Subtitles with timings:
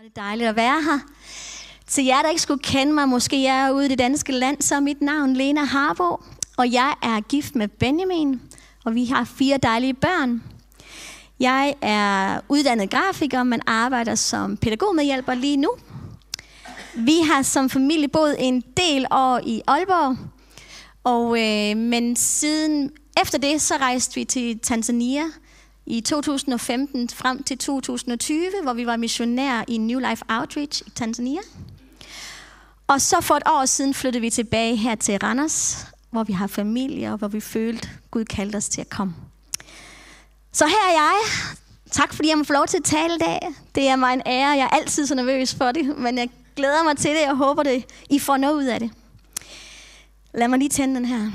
[0.00, 0.98] Var det er dejligt at være her.
[1.86, 4.62] Til jer, der ikke skulle kende mig, måske jeg er ude i det danske land,
[4.62, 6.22] så er mit navn Lena Harbo,
[6.56, 8.40] og jeg er gift med Benjamin,
[8.84, 10.42] og vi har fire dejlige børn.
[11.40, 15.70] Jeg er uddannet grafiker, men arbejder som pædagogmedhjælper lige nu.
[16.94, 20.16] Vi har som familie boet en del år i Aalborg,
[21.04, 22.90] og, øh, men siden
[23.22, 25.24] efter det, så rejste vi til Tanzania
[25.86, 31.40] i 2015 frem til 2020, hvor vi var missionær i New Life Outreach i Tanzania.
[32.86, 36.46] Og så for et år siden flyttede vi tilbage her til Randers, hvor vi har
[36.46, 39.14] familie, og hvor vi følte, Gud kaldte os til at komme.
[40.52, 41.14] Så her er jeg.
[41.90, 43.38] Tak fordi jeg må få lov til at tale i dag.
[43.74, 44.48] Det er mig en ære.
[44.48, 47.20] Jeg er altid så nervøs for det, men jeg glæder mig til det.
[47.20, 48.90] Jeg håber, det I får noget ud af det.
[50.34, 51.30] Lad mig lige tænde den her.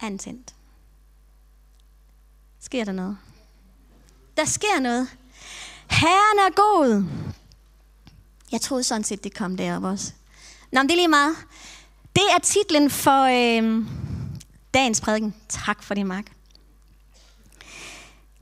[0.00, 0.54] Antændt.
[2.72, 3.16] Sker der noget?
[4.36, 5.08] Der sker noget.
[5.90, 7.04] Herren er god.
[8.52, 10.12] Jeg troede sådan set, det kom derop også.
[10.72, 11.36] Nå, men det er lige meget.
[12.16, 13.86] Det er titlen for øh,
[14.74, 15.34] dagens prædiken.
[15.48, 16.32] Tak for det, Mark.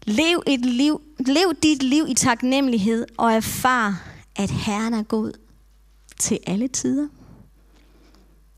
[0.04, 4.02] Lev, et liv, lev dit liv i taknemmelighed og erfar,
[4.36, 5.32] at Herren er god
[6.18, 7.08] til alle tider.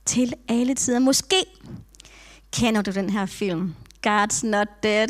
[0.04, 0.98] Til alle tider.
[0.98, 1.44] Måske
[2.52, 3.74] kender du den her film.
[4.06, 5.08] God's Not Dead.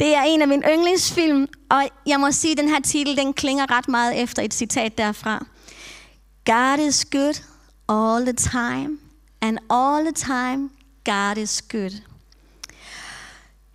[0.00, 3.32] Det er en af mine yndlingsfilm, og jeg må sige, at den her titel, den
[3.32, 5.46] klinger ret meget efter et citat derfra.
[6.44, 7.42] God is good
[7.88, 8.98] all the time,
[9.40, 10.70] and all the time,
[11.04, 12.02] God is good.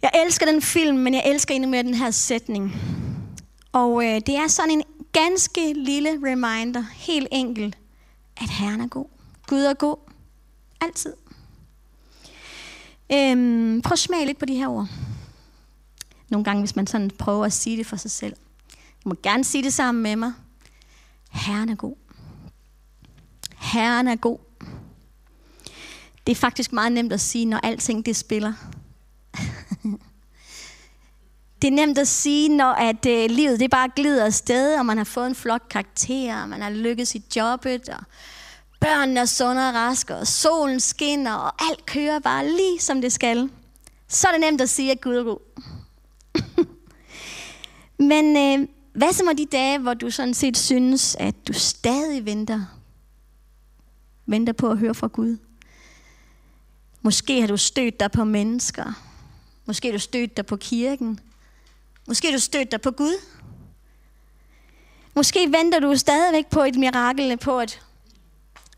[0.01, 2.75] Jeg elsker den film, men jeg elsker endnu mere den her sætning.
[3.71, 7.77] Og øh, det er sådan en ganske lille reminder, helt enkelt,
[8.37, 9.05] at Herren er god.
[9.47, 9.97] Gud er god.
[10.81, 11.13] Altid.
[13.11, 14.87] Øhm, prøv at smage lidt på de her ord.
[16.29, 18.35] Nogle gange, hvis man sådan prøver at sige det for sig selv.
[19.03, 20.33] Du må gerne sige det sammen med mig.
[21.31, 21.95] Herren er god.
[23.57, 24.37] Herren er god.
[26.27, 28.53] Det er faktisk meget nemt at sige, når alting det spiller.
[31.61, 34.97] det er nemt at sige, når at, øh, livet det bare glider afsted, og man
[34.97, 38.03] har fået en flot karakter, og man har lykkes i jobbet, og
[38.79, 43.13] børnene er sunde og raske, og solen skinner, og alt kører bare lige som det
[43.13, 43.49] skal.
[44.07, 45.39] Så er det nemt at sige, at Gud er god.
[47.99, 52.25] Men øh, hvad så med de dage, hvor du sådan set synes, at du stadig
[52.25, 52.65] venter?
[54.25, 55.37] Venter på at høre fra Gud.
[57.01, 58.93] Måske har du stødt dig på mennesker.
[59.65, 61.19] Måske har du stødt dig på kirken.
[62.07, 63.13] Måske har du stødt dig på Gud.
[65.15, 67.81] Måske venter du stadigvæk på et mirakel, på at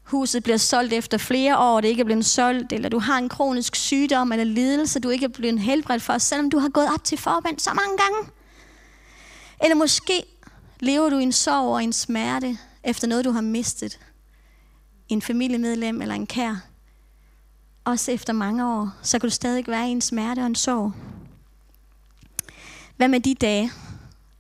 [0.04, 3.30] huset bliver solgt efter flere år, det ikke er blevet solgt, eller du har en
[3.30, 7.04] kronisk sygdom eller lidelse, du ikke er blevet helbredt for, selvom du har gået op
[7.04, 8.32] til forband så mange gange.
[9.62, 10.24] Eller måske
[10.80, 14.00] lever du i en sorg og en smerte efter noget, du har mistet.
[15.10, 16.56] En familiemedlem eller en kær.
[17.86, 20.94] Også efter mange år, så kan du stadig være i en smerte og en sorg.
[22.98, 23.72] Hvad med de dage?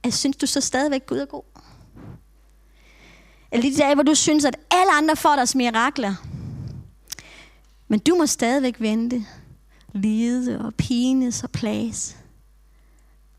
[0.03, 1.43] Altså, synes du så stadigvæk, Gud er god?
[3.51, 6.15] Eller de dage, hvor du synes, at alle andre får deres mirakler.
[7.87, 9.25] Men du må stadigvæk vente,
[9.93, 12.17] lide og pines og plages.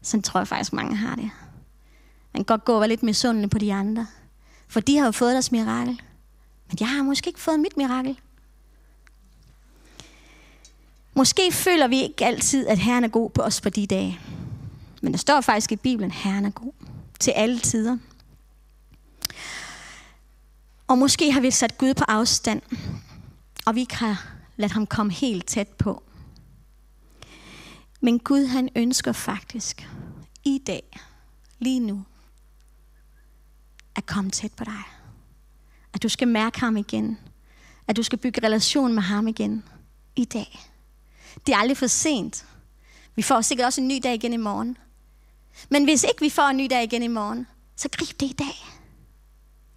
[0.02, 1.30] Sådan tror jeg faktisk, mange har det.
[2.32, 4.06] Man kan godt gå og være lidt misundelig på de andre.
[4.68, 6.02] For de har jo fået deres mirakel.
[6.68, 8.18] Men jeg har måske ikke fået mit mirakel.
[11.14, 14.20] Måske føler vi ikke altid, at Herren er god på os på de dage.
[15.02, 16.72] Men der står faktisk i Bibelen, at Herren er god
[17.20, 17.98] til alle tider.
[20.88, 22.62] Og måske har vi sat Gud på afstand,
[23.66, 26.02] og vi ikke har ladet ham komme helt tæt på.
[28.00, 29.88] Men Gud han ønsker faktisk
[30.44, 30.98] i dag,
[31.58, 32.04] lige nu,
[33.98, 34.82] at komme tæt på dig.
[35.94, 37.18] At du skal mærke ham igen.
[37.88, 39.64] At du skal bygge relation med ham igen
[40.16, 40.60] i dag.
[41.46, 42.46] Det er aldrig for sent.
[43.16, 44.76] Vi får sikkert også en ny dag igen i morgen.
[45.68, 48.32] Men hvis ikke vi får en ny dag igen i morgen, så grib det i
[48.38, 48.66] dag.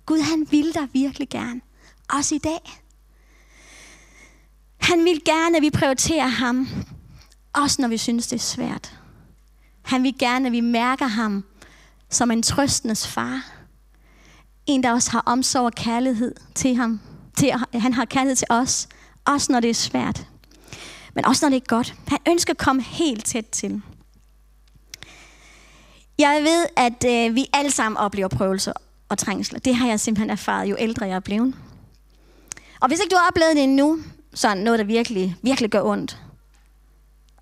[0.06, 1.62] Gud han vil dig virkelig gerne.
[2.10, 2.82] Også i dag.
[4.78, 6.68] Han vil gerne, at vi prioriterer ham.
[7.54, 9.00] Også når vi synes, det er svært.
[9.82, 11.44] Han vil gerne, at vi mærker ham
[12.10, 13.61] som en trøstendes far.
[14.72, 17.00] En, der også har omsorg og kærlighed til ham.
[17.38, 18.88] Til, han har kærlighed til os.
[19.26, 20.28] Også når det er svært.
[21.14, 21.96] Men også når det er godt.
[22.08, 23.82] Han ønsker at komme helt tæt til.
[26.18, 28.74] Jeg ved, at øh, vi alle sammen oplever prøvelser
[29.10, 29.60] og trængsler.
[29.60, 31.56] Det har jeg simpelthen erfaret, jo ældre jeg er blevet.
[32.82, 34.00] Og hvis ikke du har oplevet det endnu,
[34.34, 36.18] så noget, der virkelig, virkelig gør ondt.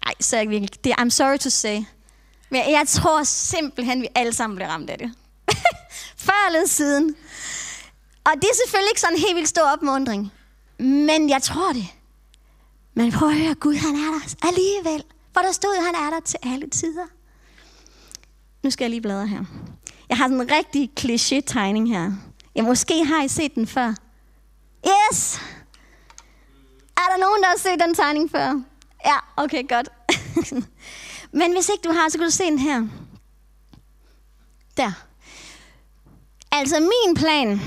[0.06, 1.76] Nej, så er jeg virkelig, det er, I'm sorry to say.
[2.50, 5.14] Men jeg tror simpelthen, vi alle sammen bliver ramt af det.
[6.20, 7.16] Før eller siden.
[8.24, 10.32] Og det er selvfølgelig ikke sådan en helt vildt stor opmundring.
[10.80, 11.88] Men jeg tror det.
[12.94, 15.04] Men prøv at høre, Gud han er der alligevel.
[15.34, 17.06] For der stod, han er der til alle tider.
[18.64, 19.44] Nu skal jeg lige bladre her.
[20.10, 22.12] Jeg har sådan en rigtig kliché-tegning her.
[22.56, 23.94] Ja, måske har I set den før.
[24.88, 25.40] Yes!
[26.98, 28.62] Er der nogen, der har set den tegning før?
[29.06, 29.90] Ja, okay, godt.
[31.40, 32.88] Men hvis ikke du har, så kan du se den her.
[34.78, 34.92] Der.
[36.52, 37.62] Altså min plan,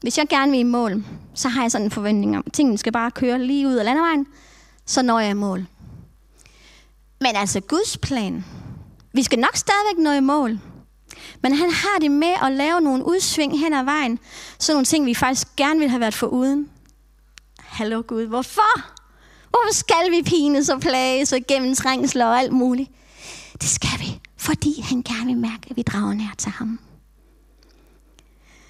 [0.00, 2.78] hvis jeg gerne vil i mål, så har jeg sådan en forventning om, at tingene
[2.78, 4.26] skal bare køre lige ud af landevejen,
[4.86, 5.66] så når jeg i mål.
[7.20, 8.44] Men altså Guds plan,
[9.12, 10.58] vi skal nok stadigvæk nå i mål.
[11.42, 14.18] Men han har det med at lave nogle udsving hen ad vejen.
[14.58, 16.68] Sådan nogle ting, vi faktisk gerne vil have været for uden.
[17.58, 18.80] Hallo Gud, hvorfor?
[19.50, 22.90] Hvorfor skal vi pines og plages og gennem trængsler og alt muligt?
[23.52, 26.78] Det skal vi, fordi han gerne vil mærke, at vi drager nær til ham.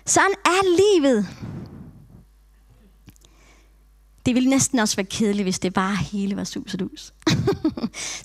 [0.09, 1.29] Sådan er livet.
[4.27, 7.15] Det ville næsten også være kedeligt, hvis det bare hele var sus og dus.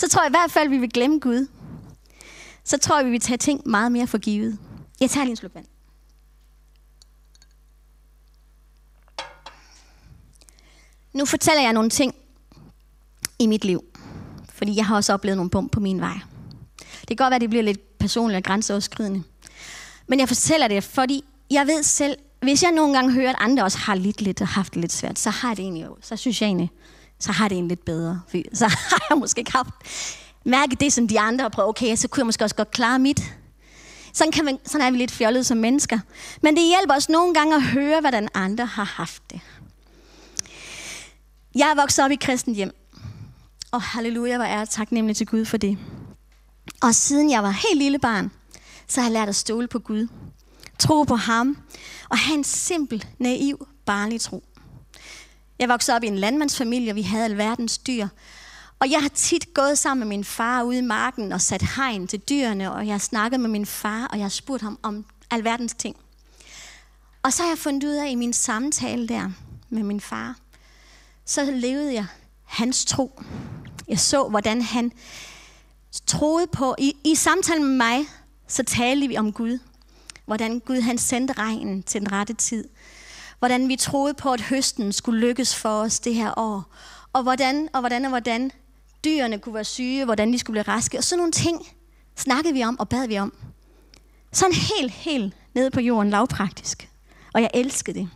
[0.01, 1.47] så tror jeg i hvert fald, vi vil glemme Gud.
[2.63, 4.57] Så tror jeg, vi vil tage ting meget mere for givet.
[4.99, 5.65] Jeg tager lige en sluk vand.
[11.13, 12.15] Nu fortæller jeg nogle ting
[13.39, 13.83] i mit liv.
[14.49, 16.19] Fordi jeg har også oplevet nogle bump på min vej.
[16.79, 19.23] Det kan godt være, at det bliver lidt personligt og grænseoverskridende.
[20.07, 23.63] Men jeg fortæller det, fordi jeg ved selv, hvis jeg nogle gange hører, at andre
[23.63, 26.41] også har lidt lidt og haft det lidt svært, så har det egentlig, så synes
[26.41, 26.71] jeg egentlig,
[27.19, 28.21] så har det en lidt bedre.
[28.53, 29.69] Så har jeg måske ikke haft
[30.45, 31.69] mærket det, som de andre har prøvet.
[31.69, 33.21] Okay, så kunne jeg måske også godt klare mit.
[34.13, 35.99] Sådan, kan man, sådan er vi lidt fjollede som mennesker.
[36.41, 39.41] Men det hjælper os nogle gange at høre, hvordan andre har haft det.
[41.55, 42.71] Jeg er vokset op i kristent hjem.
[43.71, 45.77] Og halleluja, hvor er jeg taknemmelig til Gud for det.
[46.81, 48.31] Og siden jeg var helt lille barn,
[48.87, 50.07] så har jeg lært at stole på Gud.
[50.79, 51.57] Tro på ham.
[52.09, 54.43] Og have en simpel, naiv, barnlig tro.
[55.59, 58.07] Jeg voksede op i en landmandsfamilie, og vi havde alverdens dyr.
[58.79, 62.07] Og jeg har tit gået sammen med min far ude i marken og sat hegn
[62.07, 65.05] til dyrene, og jeg har snakket med min far, og jeg har spurgt ham om
[65.31, 65.95] alverdens ting.
[67.23, 69.31] Og så har jeg fundet ud af i min samtale der
[69.69, 70.35] med min far,
[71.25, 72.05] så levede jeg
[72.43, 73.21] hans tro.
[73.87, 74.91] Jeg så, hvordan han
[76.05, 78.05] troede på, i, i samtalen med mig,
[78.47, 79.59] så talte vi om Gud.
[80.25, 82.67] Hvordan Gud han sendte regnen til den rette tid.
[83.39, 86.73] Hvordan vi troede på, at høsten skulle lykkes for os det her år.
[87.13, 88.51] Og hvordan og hvordan og hvordan
[89.05, 90.97] dyrene kunne være syge, hvordan de skulle blive raske.
[90.97, 91.67] Og sådan nogle ting
[92.15, 93.33] snakkede vi om og bad vi om.
[94.31, 96.89] Sådan helt, helt nede på jorden, lavpraktisk.
[97.33, 98.09] Og jeg elskede det.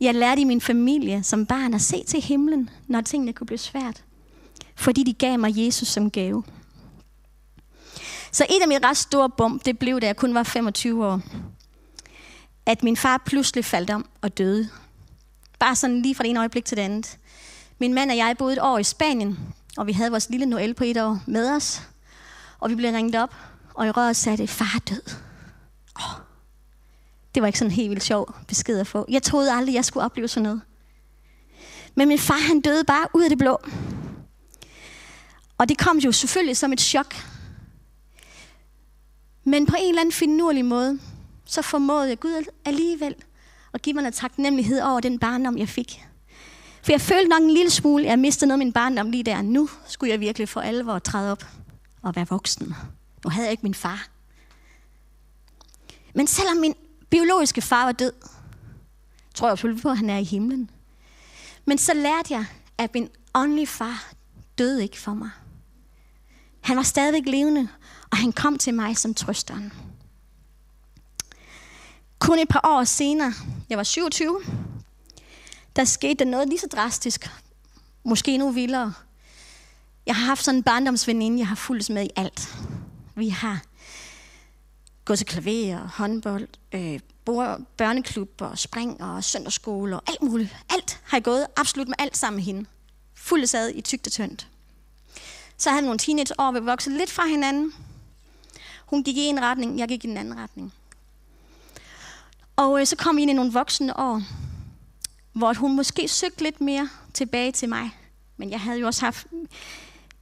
[0.00, 3.58] Jeg lærte i min familie som barn at se til himlen, når tingene kunne blive
[3.58, 4.04] svært.
[4.76, 6.44] Fordi de gav mig Jesus som gave.
[8.32, 11.20] Så et af mine ret store bump, det blev, da jeg kun var 25 år.
[12.66, 14.68] At min far pludselig faldt om og døde.
[15.58, 17.18] Bare sådan lige fra det ene øjeblik til det andet.
[17.78, 19.38] Min mand og jeg boede et år i Spanien,
[19.76, 21.82] og vi havde vores lille Noel på et år med os.
[22.58, 23.34] Og vi blev ringet op,
[23.74, 25.02] og i røret sagde det, far er død.
[25.96, 26.20] Oh,
[27.34, 29.06] det var ikke sådan en helt vildt sjov besked at få.
[29.08, 30.60] Jeg troede aldrig, jeg skulle opleve sådan noget.
[31.94, 33.58] Men min far, han døde bare ud af det blå.
[35.58, 37.14] Og det kom jo selvfølgelig som et chok.
[39.50, 40.98] Men på en eller anden finurlig måde,
[41.44, 43.14] så formåede jeg Gud alligevel
[43.74, 46.04] at give mig en taknemmelighed over den barndom, jeg fik.
[46.82, 49.22] For jeg følte nok en lille smule, at jeg mistede noget af min barndom lige
[49.22, 49.42] der.
[49.42, 51.44] Nu skulle jeg virkelig for alvor træde op
[52.02, 52.74] og være voksen.
[53.24, 54.08] Nu havde jeg ikke min far.
[56.14, 56.74] Men selvom min
[57.10, 58.12] biologiske far var død,
[59.34, 60.70] tror jeg selvfølgelig på, at han er i himlen.
[61.64, 62.44] Men så lærte jeg,
[62.78, 64.12] at min åndelige far
[64.58, 65.30] døde ikke for mig.
[66.70, 67.68] Han var stadigvæk levende,
[68.10, 69.72] og han kom til mig som trøsteren.
[72.18, 73.32] Kun et par år senere,
[73.70, 74.40] jeg var 27,
[75.76, 77.30] der skete der noget lige så drastisk.
[78.04, 78.92] Måske endnu vildere.
[80.06, 82.56] Jeg har haft sådan en barndomsveninde, jeg har fulgt med i alt.
[83.14, 83.62] Vi har
[85.04, 87.00] gået til klaver, håndbold, øh,
[87.76, 90.56] børneklub og spring og søndagsskole og alt muligt.
[90.68, 92.68] Alt har jeg gået absolut med alt sammen med hende.
[93.14, 94.48] Fuldt sad i tygt og tyndt.
[95.60, 97.72] Så havde nogle teenageår, vi voksede lidt fra hinanden.
[98.86, 100.72] Hun gik i en retning, jeg gik i en anden retning.
[102.56, 104.22] Og øh, så kom vi ind i nogle voksne år,
[105.32, 107.90] hvor hun måske søgte lidt mere tilbage til mig.
[108.36, 109.26] Men jeg havde jo også haft...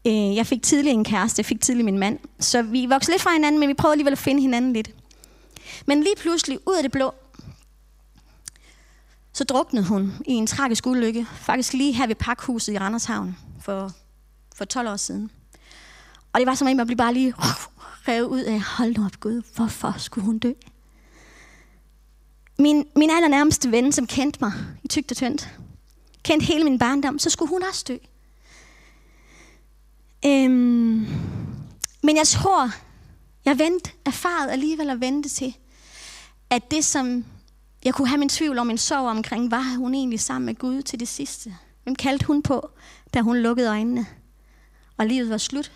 [0.07, 2.19] Øh, jeg fik tidlig en kæreste, jeg fik tidlig min mand.
[2.41, 4.91] Så vi voksede lidt fra hinanden, men vi prøvede alligevel at finde hinanden lidt.
[5.87, 7.15] Men lige pludselig, ud af det blå,
[9.33, 11.27] så druknede hun i en tragisk ulykke.
[11.41, 13.93] Faktisk lige her ved Pakhuset i Randershavn for,
[14.59, 15.31] for 12 år siden.
[16.33, 17.45] Og det var som om, jeg blev bare lige uh,
[18.09, 20.53] revet ud af, hold nu op Gud, hvorfor skulle hun dø?
[22.59, 24.53] min, min allernærmeste ven, som kendte mig
[24.85, 25.59] i tygt og tyndt,
[26.23, 27.97] kendte hele min barndom, så skulle hun også dø.
[30.27, 31.07] Øhm,
[32.03, 32.71] men jeg tror,
[33.45, 35.57] jeg vent, erfaret alligevel at vente til,
[36.51, 37.25] at det, som
[37.85, 40.83] jeg kunne have min tvivl om, min sorg omkring, var hun egentlig sammen med Gud
[40.83, 41.57] til det sidste.
[41.83, 42.71] Hvem kaldte hun på,
[43.15, 44.07] da hun lukkede øjnene,
[44.99, 45.73] og livet var slut?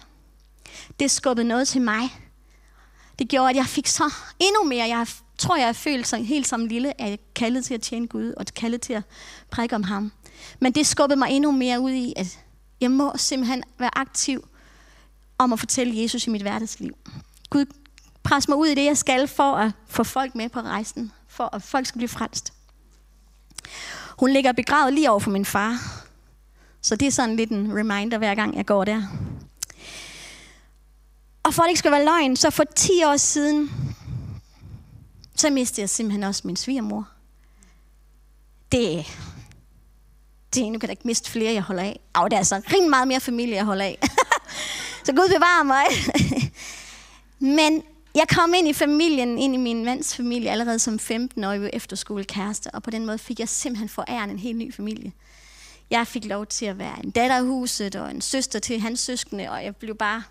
[1.00, 2.10] Det skubbede noget til mig.
[3.18, 4.88] Det gjorde, at jeg fik så endnu mere.
[4.88, 5.06] Jeg
[5.38, 8.32] tror, jeg har følt sig helt som lille, at jeg kaldet til at tjene Gud,
[8.36, 9.02] og kaldet til at
[9.50, 10.12] prædike om ham.
[10.60, 12.38] Men det skubbede mig endnu mere ud i, at
[12.80, 14.48] jeg må simpelthen være aktiv
[15.38, 16.96] om at fortælle Jesus i mit hverdagsliv.
[17.50, 17.64] Gud,
[18.22, 21.12] pres mig ud i det, jeg skal, for at få folk med på rejsen.
[21.28, 22.52] For at folk skal blive frelst.
[24.18, 25.78] Hun ligger begravet lige over for min far.
[26.82, 29.02] Så det er sådan lidt en reminder, hver gang jeg går der.
[31.42, 33.70] Og for at det ikke skal være løgn, så for 10 år siden,
[35.36, 37.08] så mistede jeg simpelthen også min svigermor.
[38.72, 39.06] Det,
[40.54, 42.00] det nu kan jeg ikke miste flere, jeg holder af.
[42.12, 43.98] Og der er altså rimelig meget mere familie, jeg holder af.
[45.04, 45.84] så Gud bevarer mig.
[47.58, 47.82] Men
[48.14, 52.82] jeg kom ind i familien, ind i min mands familie, allerede som 15-årig efterskolekæreste, og
[52.82, 55.12] på den måde fik jeg simpelthen foræren en helt ny familie.
[55.92, 59.00] Jeg fik lov til at være en datter i huset, og en søster til hans
[59.00, 60.22] søskende, og jeg blev bare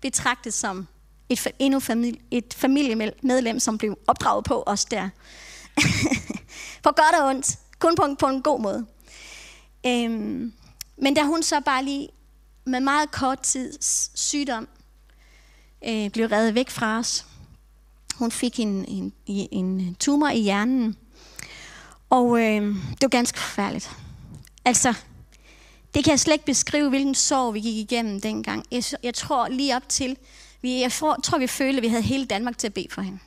[0.00, 0.86] betragtet som
[1.28, 5.08] et, endnu familie, et familiemedlem, som blev opdraget på os der.
[6.84, 7.58] på godt og ondt.
[7.78, 8.86] Kun på en, på en god måde.
[9.86, 10.52] Øhm,
[10.96, 12.08] men da hun så bare lige
[12.64, 14.68] med meget kort tids sygdom
[15.88, 17.26] øh, blev reddet væk fra os.
[18.14, 20.96] Hun fik en, en, en tumor i hjernen.
[22.10, 24.05] Og øh, det var ganske forfærdeligt.
[24.66, 24.94] Altså,
[25.94, 28.64] det kan jeg slet ikke beskrive, hvilken sorg vi gik igennem dengang.
[28.70, 30.16] Jeg, jeg tror lige op til,
[30.62, 33.02] vi, jeg for, tror, vi følte, at vi havde hele Danmark til at bede for
[33.02, 33.18] hende.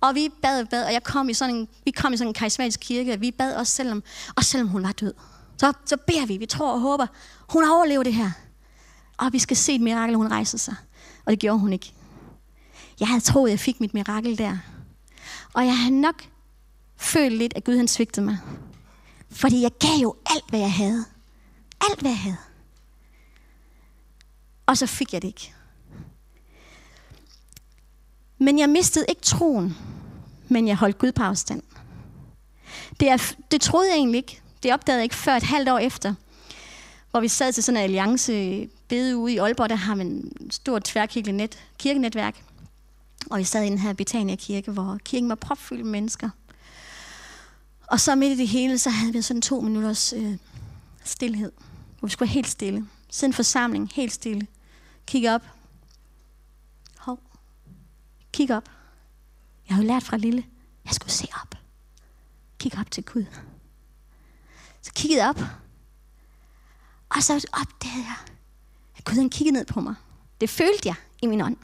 [0.00, 2.28] Og vi bad og bad, og jeg kom i sådan en, vi kom i sådan
[2.28, 4.02] en karismatisk kirke, og vi bad også selvom,
[4.36, 5.14] og selvom hun var død.
[5.58, 7.06] Så, så beder vi, vi tror og håber,
[7.48, 8.30] hun overlever det her.
[9.16, 10.74] Og vi skal se et mirakel, hun rejser sig.
[11.24, 11.92] Og det gjorde hun ikke.
[13.00, 14.58] Jeg havde troet, jeg fik mit mirakel der.
[15.52, 16.24] Og jeg havde nok
[16.96, 18.38] følt lidt, at Gud han svigtede mig.
[19.30, 21.04] Fordi jeg gav jo alt, hvad jeg havde.
[21.90, 22.36] Alt, hvad jeg havde.
[24.66, 25.54] Og så fik jeg det ikke.
[28.38, 29.76] Men jeg mistede ikke troen,
[30.48, 31.62] men jeg holdt Gud på afstand.
[33.00, 34.40] Det, er, det troede jeg egentlig ikke.
[34.62, 36.14] Det opdagede jeg ikke før et halvt år efter,
[37.10, 40.50] hvor vi sad til sådan en alliance bede ude i Aalborg, der har man en
[40.50, 42.44] stort tværkirkeligt net, kirkenetværk.
[43.30, 46.30] Og vi sad i den her Betania Kirke, hvor kirken var propfyldt med mennesker.
[47.90, 50.38] Og så midt i det hele, så havde vi sådan to minutters øh,
[51.04, 51.52] stillhed,
[51.98, 52.86] hvor vi skulle være helt stille.
[53.10, 54.46] Siden forsamling, helt stille.
[55.06, 55.42] Kig op.
[56.98, 57.20] Hov.
[58.32, 58.68] Kig op.
[59.68, 60.44] Jeg har jo lært fra lille,
[60.84, 61.54] jeg skulle se op.
[62.58, 63.24] Kig op til Gud.
[64.82, 65.40] Så kiggede jeg op.
[67.08, 68.16] Og så opdagede jeg,
[68.96, 69.94] at Gud han kiggede ned på mig.
[70.40, 71.56] Det følte jeg i min ånd.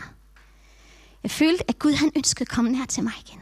[1.22, 3.40] Jeg følte, at Gud han ønskede at komme nær til mig igen.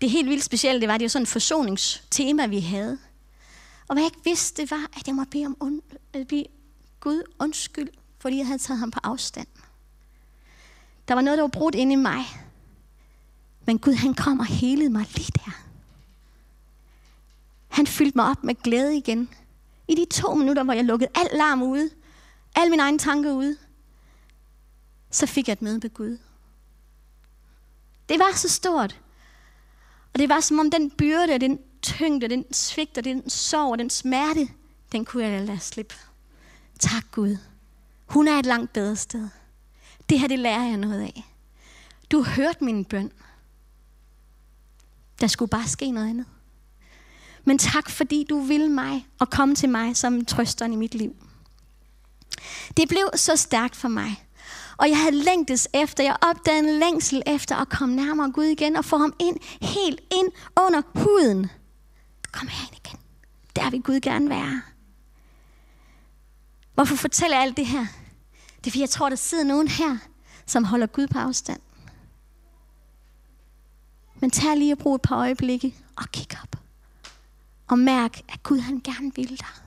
[0.00, 2.98] Det helt vildt specielle, det var, det var sådan et forsoningstema, vi havde.
[3.88, 5.82] Og hvad jeg ikke vidste, det var, at jeg måtte bede, om und,
[6.16, 6.46] øh, bede
[7.00, 7.88] Gud undskyld,
[8.18, 9.46] fordi jeg havde taget ham på afstand.
[11.08, 12.24] Der var noget, der var brudt inde i mig.
[13.66, 15.62] Men Gud, han kom og helede mig lige der.
[17.68, 19.28] Han fyldte mig op med glæde igen.
[19.88, 21.90] I de to minutter, hvor jeg lukkede al larm ude,
[22.54, 23.56] alle mine egne tanker ude,
[25.10, 26.18] så fik jeg et møde med Gud.
[28.08, 29.00] Det var så stort.
[30.16, 33.78] Og det var som om den byrde, den tyngde, den svigt, og den sorg, og
[33.78, 34.48] den smerte,
[34.92, 35.94] den kunne jeg lade slippe.
[36.78, 37.36] Tak Gud.
[38.06, 39.28] Hun er et langt bedre sted.
[40.08, 41.24] Det her, det lærer jeg noget af.
[42.10, 43.12] Du har hørt min bøn.
[45.20, 46.26] Der skulle bare ske noget andet.
[47.44, 51.16] Men tak, fordi du vil mig og komme til mig som trøsteren i mit liv.
[52.76, 54.25] Det blev så stærkt for mig.
[54.76, 58.76] Og jeg havde længtes efter, jeg opdagede en længsel efter at komme nærmere Gud igen
[58.76, 60.32] og få ham ind, helt ind
[60.66, 61.50] under huden.
[62.32, 62.98] Kom her ind igen.
[63.56, 64.62] Der vil Gud gerne være.
[66.74, 67.86] Hvorfor fortæller jeg alt det her?
[68.58, 69.98] Det er fordi, jeg tror, der sidder nogen her,
[70.46, 71.60] som holder Gud på afstand.
[74.20, 76.60] Men tag lige og brug et par øjeblikke og kig op.
[77.66, 79.65] Og mærk, at Gud han gerne vil dig.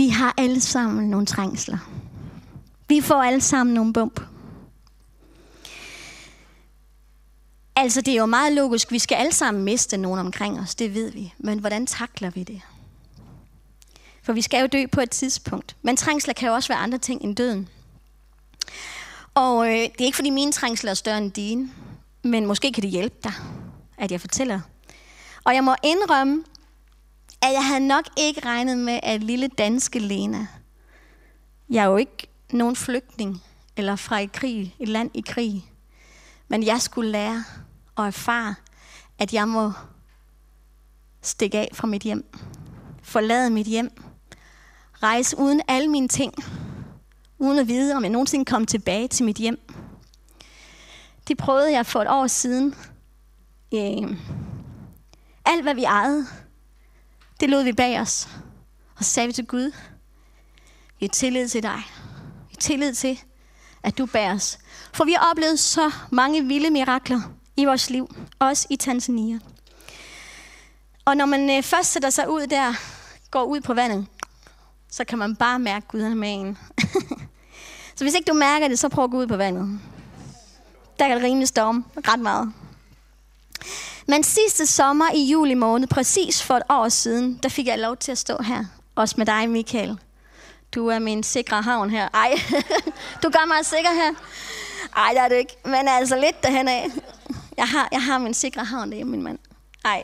[0.00, 1.78] Vi har alle sammen nogle trængsler.
[2.88, 4.20] Vi får alle sammen nogle bump.
[7.76, 8.92] Altså, det er jo meget logisk.
[8.92, 11.34] Vi skal alle sammen miste nogen omkring os, det ved vi.
[11.38, 12.60] Men hvordan takler vi det?
[14.22, 15.76] For vi skal jo dø på et tidspunkt.
[15.82, 17.68] Men trængsler kan jo også være andre ting end døden.
[19.34, 21.70] Og øh, det er ikke, fordi mine trængsler er større end dine.
[22.22, 23.32] Men måske kan det hjælpe dig,
[23.98, 24.60] at jeg fortæller.
[25.44, 26.44] Og jeg må indrømme,
[27.42, 30.46] at jeg havde nok ikke regnet med, at lille danske Lena,
[31.70, 33.42] jeg er jo ikke nogen flygtning,
[33.76, 35.64] eller fra et krig, et land i krig,
[36.48, 37.44] men jeg skulle lære
[37.96, 38.54] og erfare,
[39.18, 39.72] at jeg må
[41.22, 42.24] stikke af fra mit hjem.
[43.02, 44.02] Forlade mit hjem.
[45.02, 46.34] Rejse uden alle mine ting.
[47.38, 49.60] Uden at vide, om jeg nogensinde kom tilbage til mit hjem.
[51.28, 52.74] Det prøvede jeg for et år siden.
[53.74, 54.16] Øh,
[55.44, 56.26] alt, hvad vi ejede,
[57.40, 58.28] det lod vi bag os.
[58.96, 59.72] Og så sagde vi til Gud,
[60.98, 61.82] vi har tillid til dig.
[62.48, 63.20] Vi har tillid til,
[63.82, 64.58] at du bærer os.
[64.92, 67.20] For vi har oplevet så mange vilde mirakler
[67.56, 69.38] i vores liv, også i Tanzania.
[71.04, 72.74] Og når man øh, først sætter sig ud der,
[73.30, 74.06] går ud på vandet,
[74.90, 76.58] så kan man bare mærke, Gud er med en.
[77.96, 79.80] så hvis ikke du mærker det, så prøv at gå ud på vandet.
[80.98, 82.52] Der kan det rimelig storm ret meget.
[84.10, 87.96] Men sidste sommer i juli måned, præcis for et år siden, der fik jeg lov
[87.96, 88.64] til at stå her.
[88.94, 89.98] Også med dig, Michael.
[90.74, 92.08] Du er min sikre havn her.
[92.14, 92.30] Ej,
[93.22, 94.14] du gør mig sikker her.
[94.96, 95.56] Ej, det er du ikke.
[95.64, 96.86] Men altså lidt derhen af.
[97.56, 99.38] Jeg har, jeg har min sikre havn derhjemme, min mand.
[99.84, 100.02] Ej.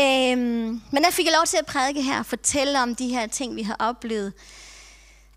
[0.00, 3.26] Øhm, men der fik jeg lov til at prædike her og fortælle om de her
[3.26, 4.32] ting, vi har oplevet.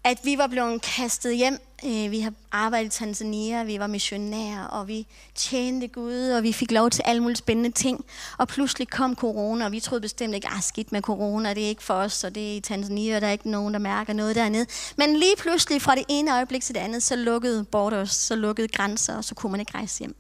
[0.04, 1.58] At vi var blevet kastet hjem.
[1.86, 6.54] Øh, vi har arbejdet i Tanzania, vi var missionærer, og vi tjente Gud, og vi
[6.54, 8.06] fik lov til alle mulige spændende ting.
[8.38, 11.68] Og pludselig kom corona, og vi troede bestemt ikke, ah skidt med corona, det er
[11.68, 14.14] ikke for os, og det er i Tanzania, og der er ikke nogen, der mærker
[14.14, 14.66] noget dernede.
[14.98, 18.68] Men lige pludselig fra det ene øjeblik til det andet, så lukkede borders, så lukkede
[18.68, 20.16] grænser, og så kunne man ikke rejse hjem.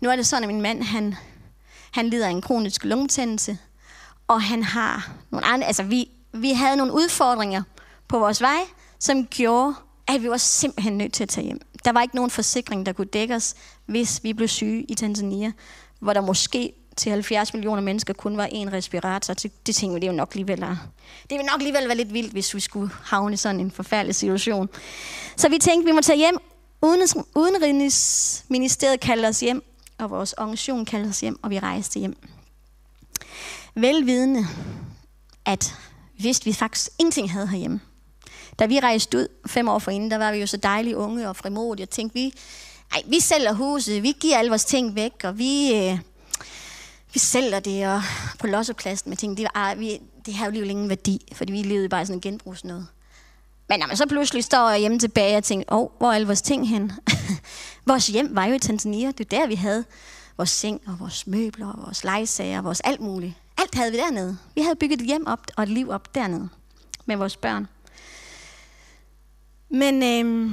[0.00, 1.16] Nu er det sådan, at min mand, han,
[1.90, 3.58] han lider af en kronisk lungetændelse,
[4.28, 7.62] og han har nogle andre, altså vi, vi havde nogle udfordringer
[8.08, 8.60] på vores vej,
[9.04, 9.74] som gjorde,
[10.06, 11.60] at vi var simpelthen nødt til at tage hjem.
[11.84, 13.54] Der var ikke nogen forsikring, der kunne dække os,
[13.86, 15.52] hvis vi blev syge i Tanzania,
[16.00, 19.34] hvor der måske til 70 millioner mennesker kun var én respirator.
[19.34, 22.12] Det, det tænkte vi, det er jo nok alligevel, det ville nok alligevel være lidt
[22.12, 24.68] vildt, hvis vi skulle havne i sådan en forfærdelig situation.
[25.36, 26.38] Så vi tænkte, vi må tage hjem.
[27.34, 29.64] Udenrigsministeriet kaldte os hjem,
[29.98, 32.16] og vores organisation kaldte os hjem, og vi rejste hjem.
[33.74, 34.46] Velvidende,
[35.44, 35.74] at
[36.18, 37.80] hvis vi faktisk ingenting havde herhjemme,
[38.58, 41.36] da vi rejste ud fem år forinden, der var vi jo så dejlige unge og
[41.36, 42.32] frimodige, og tænkte, vi,
[42.92, 45.98] ej, vi sælger huset, vi giver alle vores ting væk, og vi, øh,
[47.12, 48.02] vi sælger det og
[48.38, 49.08] på lossepladsen.
[49.10, 49.36] Men ting.
[49.36, 52.20] det, var, vi, det har jo lige ingen værdi, fordi vi levede bare sådan en
[52.20, 52.82] genbrugsnød.
[53.68, 56.26] Men når man så pludselig står hjemme tilbage og tænker, åh, oh, hvor er alle
[56.26, 56.92] vores ting hen?
[57.86, 59.84] vores hjem var jo i Tanzania, det er der, vi havde
[60.36, 63.34] vores seng og vores møbler og vores legesager og vores alt muligt.
[63.58, 64.38] Alt havde vi dernede.
[64.54, 66.48] Vi havde bygget et hjem op og et liv op dernede
[67.06, 67.68] med vores børn.
[69.74, 70.50] Men øh,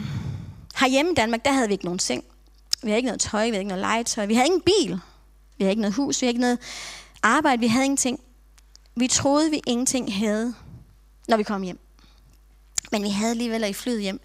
[0.75, 2.23] herhjemme i Danmark, der havde vi ikke nogen seng.
[2.83, 4.25] Vi havde ikke noget tøj, vi havde ikke noget legetøj.
[4.25, 4.99] Vi havde ingen bil.
[5.57, 6.59] Vi havde ikke noget hus, vi havde ikke noget
[7.23, 8.19] arbejde, vi havde ingenting.
[8.95, 10.55] Vi troede, vi ingenting havde,
[11.27, 11.79] når vi kom hjem.
[12.91, 14.21] Men vi havde alligevel i flyet hjem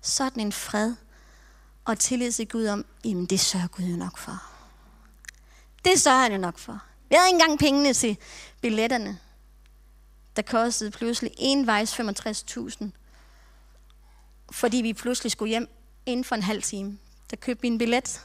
[0.00, 0.94] sådan en fred
[1.84, 4.42] og tillid til Gud om, jamen det sørger Gud jo nok for.
[5.84, 6.80] Det sørger han jo nok for.
[7.08, 8.16] Vi havde ikke engang pengene til
[8.60, 9.18] billetterne,
[10.36, 12.88] der kostede pludselig envejs 65.000
[14.52, 15.68] fordi vi pludselig skulle hjem
[16.06, 16.98] inden for en halv time.
[17.30, 18.20] Der købte vi en billet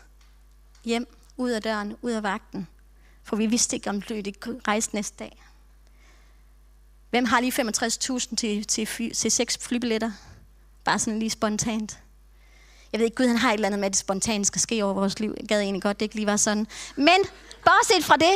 [0.85, 1.07] hjem,
[1.37, 2.67] ud af døren, ud af vagten.
[3.23, 5.43] For vi vidste ikke, om det kunne rejse næste dag.
[7.09, 10.11] Hvem har lige 65.000 til, til, fly, til seks flybilletter?
[10.83, 11.99] Bare sådan lige spontant.
[12.91, 14.83] Jeg ved ikke, Gud han har et eller andet med, at det spontant skal ske
[14.83, 15.33] over vores liv.
[15.37, 16.67] Jeg gad egentlig godt, det ikke lige var sådan.
[16.95, 17.19] Men
[17.65, 18.33] bortset fra det,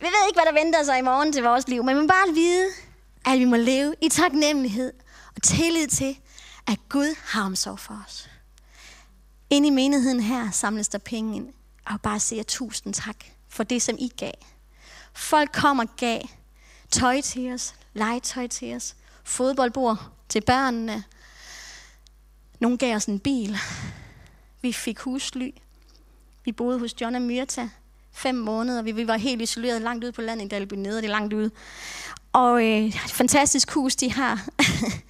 [0.00, 2.06] vi ved ikke, hvad der venter sig i morgen til vores liv, men vi må
[2.06, 2.66] bare vide,
[3.26, 4.92] at vi må leve i taknemmelighed
[5.36, 6.18] og tillid til,
[6.68, 8.30] at Gud har omsorg for os.
[9.50, 11.52] Ind i menigheden her samles der penge ind,
[11.86, 13.16] og bare siger tusind tak
[13.48, 14.32] for det, som I gav.
[15.12, 16.20] Folk kommer og gav
[16.90, 21.04] tøj til os, legetøj til os, fodboldbord til børnene.
[22.60, 23.58] Nogle gav os en bil.
[24.62, 25.50] Vi fik husly.
[26.44, 27.68] Vi boede hos John og Myrta
[28.18, 28.82] fem måneder.
[28.82, 31.32] Vi, vi var helt isoleret langt ude på landet i Dalby nede, det er langt
[31.32, 31.50] ude.
[32.32, 34.46] Og øh, et fantastisk hus, de har.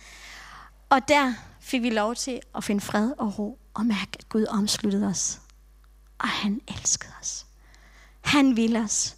[0.95, 1.35] og der
[1.69, 5.41] fik vi lov til at finde fred og ro og mærke, at Gud omsluttede os.
[6.19, 7.47] Og han elskede os.
[8.21, 9.17] Han ville os.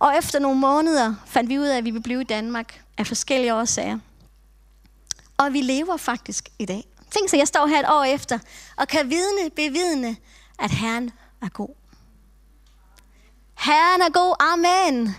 [0.00, 3.06] Og efter nogle måneder fandt vi ud af, at vi ville blive i Danmark af
[3.06, 3.98] forskellige årsager.
[5.36, 6.84] Og vi lever faktisk i dag.
[7.10, 8.38] Tænk så, jeg står her et år efter
[8.76, 10.16] og kan vidne, bevidne,
[10.58, 11.10] at Herren
[11.42, 11.74] er god.
[13.54, 14.36] Herren er god.
[14.40, 15.14] Amen.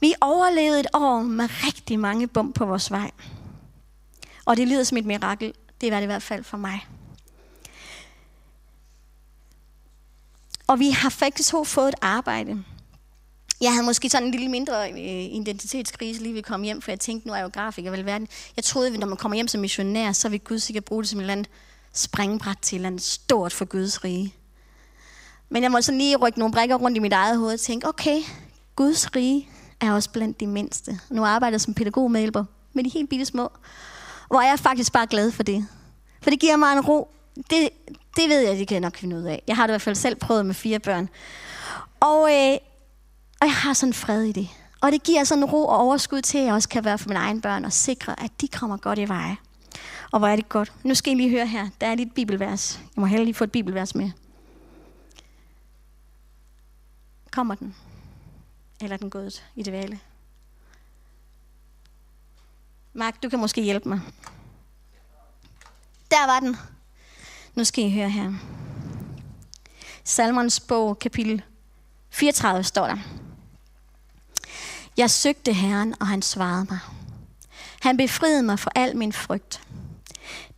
[0.00, 3.10] Vi overlevede et år med rigtig mange bump på vores vej.
[4.46, 5.52] Og det lyder som et mirakel.
[5.80, 6.86] Det var det i hvert fald for mig.
[10.66, 12.64] Og vi har faktisk fået et arbejde.
[13.60, 14.98] Jeg havde måske sådan en lille mindre øh,
[15.36, 18.06] identitetskrise lige ved at komme hjem, for jeg tænkte, nu er jeg jo grafiker vel
[18.06, 18.28] verden.
[18.56, 21.10] Jeg troede, at når man kommer hjem som missionær, så vil Gud sikkert bruge det
[21.10, 21.48] som et eller andet
[21.92, 24.34] springbræt til et eller andet stort for Guds rige.
[25.48, 27.88] Men jeg må så lige rykke nogle brækker rundt i mit eget hoved og tænke,
[27.88, 28.20] okay,
[28.76, 29.48] Guds rige
[29.80, 31.00] er også blandt de mindste.
[31.10, 33.52] Nu arbejder jeg som pædagogmedhjælper med de helt bitte små,
[34.28, 35.68] hvor jeg er faktisk bare glad for det.
[36.22, 37.10] For det giver mig en ro.
[37.36, 37.68] Det,
[38.16, 39.42] det ved jeg, det kan jeg nok finde ud af.
[39.46, 41.08] Jeg har det i hvert fald selv prøvet med fire børn.
[42.00, 42.58] Og, øh,
[43.40, 44.48] og jeg har sådan fred i det.
[44.80, 47.20] Og det giver sådan ro og overskud til, at jeg også kan være for mine
[47.20, 49.36] egne børn og sikre, at de kommer godt i veje.
[50.10, 50.72] Og hvor er det godt.
[50.82, 51.68] Nu skal I lige høre her.
[51.80, 52.80] Der er lidt bibelvers.
[52.82, 54.10] Jeg må hellere lige få et bibelvers med.
[57.30, 57.74] Kommer den?
[58.80, 60.00] Eller er den gået i det vale?
[62.96, 64.00] Mark, du kan måske hjælpe mig.
[66.10, 66.56] Der var den.
[67.54, 68.32] Nu skal I høre her.
[70.04, 71.42] Salmons bog, kapitel
[72.10, 72.96] 34, står der.
[74.96, 76.78] Jeg søgte Herren, og han svarede mig.
[77.82, 79.62] Han befriede mig fra al min frygt.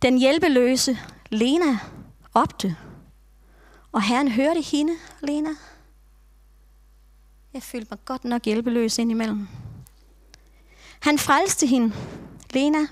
[0.01, 0.99] Den hjælpeløse
[1.29, 1.79] Lena
[2.35, 2.75] råbte,
[3.91, 5.49] og Herren hørte hende, Lena.
[7.53, 9.47] Jeg følte mig godt nok hjælpeløs indimellem.
[10.99, 11.95] Han frelste hende,
[12.53, 12.87] Lena,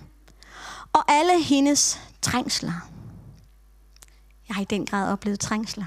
[0.94, 2.90] og alle hendes trængsler.
[4.48, 5.86] Jeg har i den grad oplevet trængsler.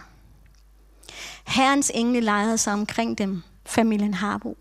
[1.47, 4.59] Herrens engle lejede sig omkring dem, familien Harbo,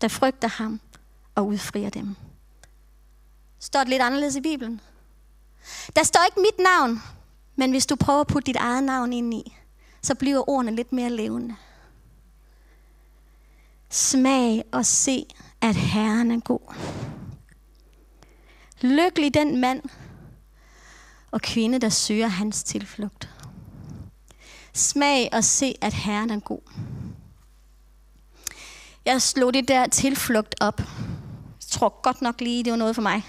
[0.00, 0.80] der frygter ham
[1.34, 2.16] og udfrier dem.
[3.60, 4.80] Står det lidt anderledes i Bibelen?
[5.96, 7.02] Der står ikke mit navn,
[7.56, 9.56] men hvis du prøver at putte dit eget navn ind i,
[10.02, 11.56] så bliver ordene lidt mere levende.
[13.90, 15.26] Smag og se,
[15.60, 16.74] at Herren er god.
[18.80, 19.82] Lykkelig den mand
[21.30, 23.28] og kvinde, der søger hans tilflugt.
[24.74, 26.60] Smag og se, at Herren er god.
[29.04, 30.80] Jeg slog det der tilflugt op.
[30.80, 33.22] Jeg tror godt nok lige, det var noget for mig.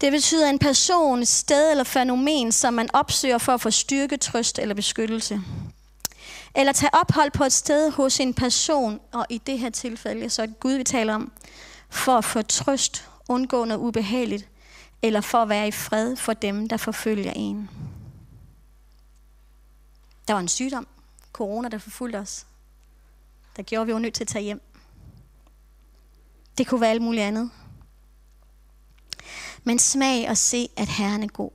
[0.00, 4.16] Det betyder en person, et sted eller fænomen, som man opsøger for at få styrke,
[4.16, 5.40] trøst eller beskyttelse.
[6.54, 10.42] Eller tage ophold på et sted hos en person, og i det her tilfælde, så
[10.42, 11.32] er det Gud, vi taler om,
[11.90, 14.48] for at få trøst, undgå noget ubehageligt,
[15.02, 17.70] eller for at være i fred for dem, der forfølger en.
[20.28, 20.86] Der var en sygdom,
[21.32, 22.46] corona, der forfulgte os.
[23.56, 24.62] Der gjorde, vi jo nødt til at tage hjem.
[26.58, 27.50] Det kunne være alt muligt andet.
[29.64, 31.50] Men smag og se, at Herren er god.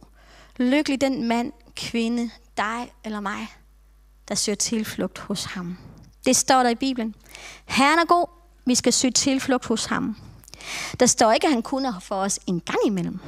[0.58, 3.48] Lykkelig den mand, kvinde, dig eller mig,
[4.28, 5.78] der søger tilflugt hos ham.
[6.26, 7.16] Det står der i Bibelen.
[7.66, 8.28] Herren er god,
[8.66, 10.18] vi skal søge tilflugt hos ham.
[11.00, 13.20] Der står ikke, at han kun er for os en gang imellem.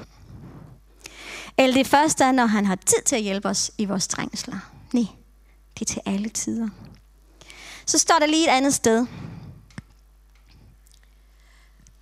[1.58, 4.60] Eller det første er, når han har tid til at hjælpe os i vores trængsler.
[4.94, 5.06] Nej,
[5.80, 6.70] det er til alle tider.
[7.86, 9.08] Så står der lige et andet sted.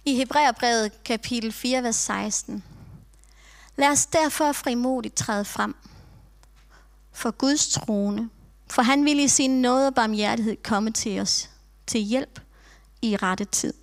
[0.05, 2.63] I Hebræerbrevet kapitel 4, vers 16.
[3.75, 5.75] Lad os derfor frimodigt træde frem
[7.11, 8.29] for Guds trone,
[8.69, 11.49] for han vil i sin nåde og barmhjertighed komme til os
[11.87, 12.39] til hjælp
[13.01, 13.73] i rette tid.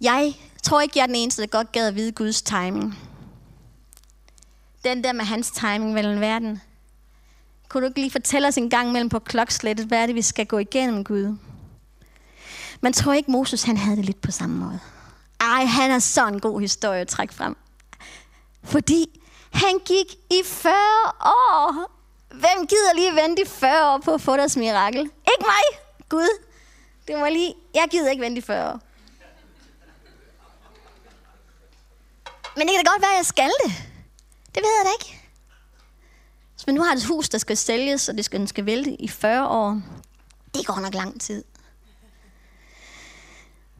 [0.00, 2.98] Jeg tror ikke, jeg er den eneste, der godt gad at vide Guds timing.
[4.84, 6.60] Den der med hans timing mellem verden.
[7.68, 10.22] Kunne du ikke lige fortælle os en gang mellem på klokslættet, hvad er det, vi
[10.22, 11.36] skal gå igennem, Gud?
[12.80, 14.78] Man tror ikke, Moses han havde det lidt på samme måde.
[15.40, 17.56] Ej, han er sådan en god historie at trække frem.
[18.62, 19.20] Fordi
[19.52, 20.72] han gik i 40
[21.20, 21.90] år.
[22.28, 25.00] Hvem gider lige vente i 40 år på at få deres mirakel?
[25.00, 26.40] Ikke mig, Gud.
[27.08, 28.80] Det var lige, jeg gider ikke vente i 40 år.
[32.56, 33.72] Men det kan da godt være, at jeg skal det.
[34.54, 35.20] Det ved jeg da ikke.
[36.56, 39.08] Så nu har et hus, der skal sælges, og det skal, den skal vælte i
[39.08, 39.80] 40 år.
[40.54, 41.44] Det går nok lang tid.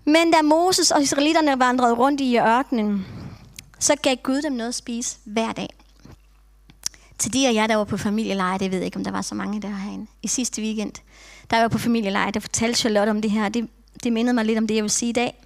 [0.04, 3.06] Men da Moses og israelitterne vandrede rundt i ørkenen,
[3.78, 5.68] så gav Gud dem noget at spise hver dag.
[7.18, 9.22] Til de og jeg, der var på familieleje, det ved jeg ikke, om der var
[9.22, 10.06] så mange der herinde.
[10.22, 10.92] I sidste weekend,
[11.50, 13.48] der var på familieleje, der fortalte Charlotte om det her.
[13.48, 13.68] Det,
[14.04, 15.44] det mindede mig lidt om det, jeg vil sige i dag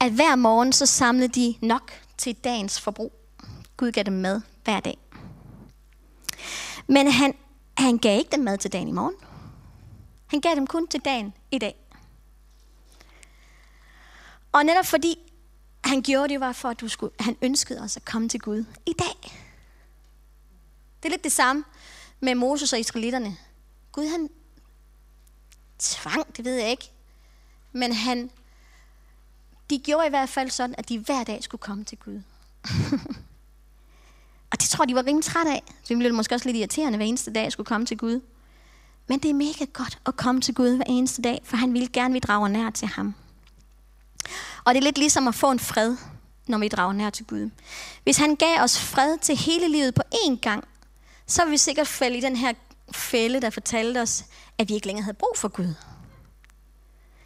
[0.00, 3.12] at hver morgen så samlede de nok til dagens forbrug.
[3.76, 4.98] Gud gav dem mad hver dag.
[6.86, 7.34] Men han,
[7.78, 9.14] han gav ikke dem mad til dagen i morgen.
[10.26, 11.76] Han gav dem kun til dagen i dag.
[14.52, 15.18] Og netop fordi
[15.84, 18.64] han gjorde det, var for, at du skulle, han ønskede os at komme til Gud
[18.86, 19.32] i dag.
[21.02, 21.64] Det er lidt det samme
[22.20, 23.36] med Moses og israelitterne.
[23.92, 24.30] Gud han
[25.78, 26.90] tvang, det ved jeg ikke.
[27.72, 28.30] Men han,
[29.70, 32.20] de gjorde i hvert fald sådan, at de hver dag skulle komme til Gud.
[34.52, 35.62] og det tror de var rimelig træt af.
[35.66, 38.20] Så det blev måske også lidt irriterende hver eneste dag, skulle komme til Gud.
[39.08, 41.92] Men det er mega godt at komme til Gud hver eneste dag, for han vil
[41.92, 43.14] gerne, at vi drager nær til ham.
[44.64, 45.96] Og det er lidt ligesom at få en fred,
[46.46, 47.50] når vi drager nær til Gud.
[48.02, 50.64] Hvis han gav os fred til hele livet på én gang,
[51.26, 52.52] så ville vi sikkert falde i den her
[52.92, 54.24] fælde, der fortalte os,
[54.58, 55.74] at vi ikke længere havde brug for Gud.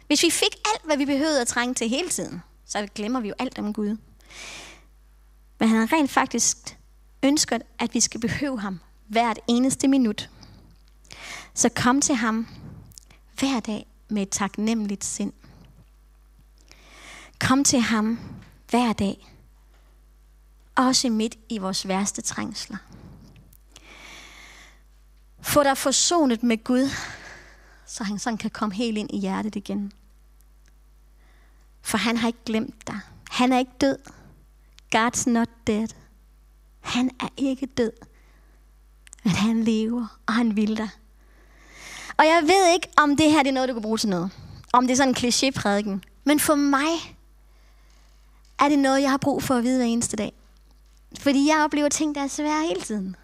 [0.09, 3.27] Hvis vi fik alt, hvad vi behøvede at trænge til hele tiden, så glemmer vi
[3.27, 3.97] jo alt om Gud.
[5.59, 6.57] Men han har rent faktisk
[7.23, 10.29] ønsket, at vi skal behøve ham hvert eneste minut.
[11.53, 12.47] Så kom til ham
[13.39, 15.33] hver dag med et taknemmeligt sind.
[17.39, 18.19] Kom til ham
[18.69, 19.27] hver dag.
[20.75, 22.77] Også midt i vores værste trængsler.
[25.41, 26.89] Få dig forsonet med Gud,
[27.85, 29.93] så han sådan kan komme helt ind i hjertet igen.
[31.81, 32.99] For han har ikke glemt dig.
[33.29, 33.97] Han er ikke død.
[34.95, 35.87] God's not dead.
[36.79, 37.91] Han er ikke død.
[39.23, 40.89] Men han lever, og han vil dig.
[42.17, 44.31] Og jeg ved ikke, om det her det er noget, du kan bruge til noget.
[44.73, 46.01] Om det er sådan en klichéprædiken.
[46.23, 47.17] Men for mig
[48.59, 50.33] er det noget, jeg har brug for at vide hver eneste dag.
[51.19, 53.15] Fordi jeg oplever ting, der er svære hele tiden.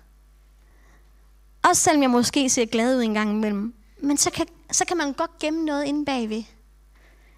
[1.64, 3.74] Også selvom jeg måske ser glad ud en gang imellem.
[4.02, 6.44] Men så kan, så kan man godt gemme noget inde bagved.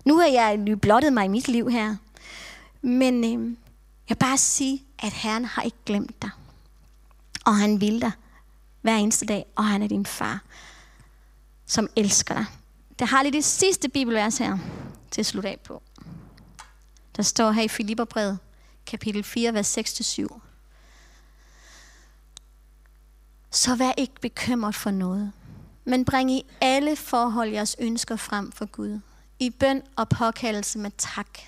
[0.07, 1.95] Nu har jeg nyblottet mig i mit liv her.
[2.81, 3.55] Men øh,
[4.09, 6.29] jeg vil bare sige, at Herren har ikke glemt dig.
[7.45, 8.11] Og han vil dig
[8.81, 9.45] hver eneste dag.
[9.55, 10.43] Og han er din far,
[11.65, 12.45] som elsker dig.
[12.99, 14.57] Der har lige det sidste bibelvers her
[15.11, 15.81] til at slutte af på.
[17.15, 18.39] Der står her i Filipperbrevet,
[18.85, 20.39] kapitel 4, vers 6-7.
[23.51, 25.31] Så vær ikke bekymret for noget,
[25.85, 28.99] men bring i alle forhold jeres ønsker frem for Gud.
[29.39, 31.39] I bøn og påkaldelse med tak.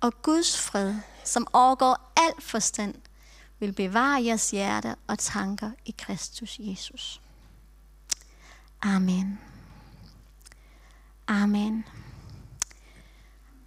[0.00, 2.94] Og Guds fred, som overgår al forstand,
[3.58, 7.20] vil bevare jeres hjerte og tanker i Kristus Jesus.
[8.82, 9.38] Amen.
[11.26, 11.84] Amen.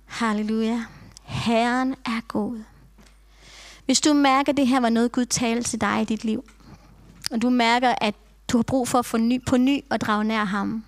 [0.06, 0.86] Halleluja.
[1.24, 2.64] Herren er god.
[3.86, 6.50] Hvis du mærker, at det her var noget, Gud talte til dig i dit liv,
[7.32, 8.16] og du mærker, at
[8.52, 10.86] du har brug for at få ny, på ny og drage nær ham,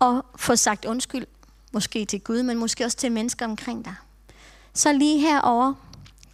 [0.00, 1.26] og få sagt undskyld,
[1.72, 3.94] måske til Gud, men måske også til mennesker omkring dig,
[4.74, 5.74] så lige herover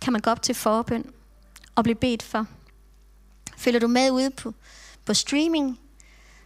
[0.01, 1.11] kan man gå op til forbøn
[1.75, 2.47] og blive bedt for.
[3.57, 4.55] Følger du med ude på,
[5.05, 5.81] på streaming,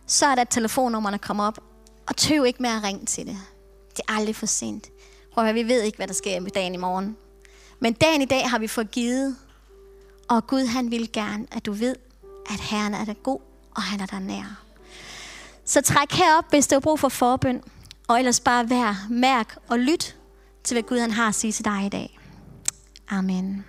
[0.07, 1.59] så er der telefonnummerne kommer op,
[2.07, 3.37] og tøv ikke med at ringe til det.
[3.91, 4.89] Det er aldrig for sent.
[5.33, 7.17] Prøv at vi ved ikke, hvad der sker med dagen i morgen.
[7.81, 9.37] Men dagen i dag har vi forgivet,
[10.29, 11.97] og Gud han vil gerne, at du ved,
[12.51, 13.41] at Herren er der god,
[13.77, 14.70] og han er der nær.
[15.71, 17.63] Så træk herop, hvis du har brug for forbøn,
[18.09, 20.17] og ellers bare vær, mærk og lyt
[20.65, 22.19] til, hvad Gud han har at sige til dig i dag.
[23.09, 23.65] Amen.